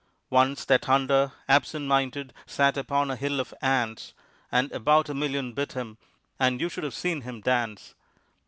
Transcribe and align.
Once 0.31 0.65
that 0.65 0.85
hunter, 0.85 1.31
absent 1.47 1.85
minded, 1.85 2.33
sat 2.47 2.75
upon 2.75 3.11
a 3.11 3.15
hill 3.15 3.39
of 3.39 3.53
ants, 3.61 4.15
and 4.51 4.71
about 4.71 5.09
a 5.09 5.13
million 5.13 5.53
bit 5.53 5.73
him, 5.73 5.95
and 6.39 6.59
you 6.59 6.69
should 6.69 6.83
have 6.83 6.95
seen 6.95 7.21
him 7.21 7.39
dance! 7.39 7.93